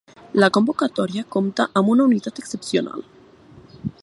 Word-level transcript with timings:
La 0.43 0.47
convocatòria 0.55 1.25
compta 1.37 1.69
amb 1.81 1.93
una 1.97 2.09
unitat 2.11 2.43
excepcional. 2.45 3.09